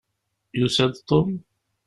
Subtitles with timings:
[0.59, 1.29] Yusa-d Tom?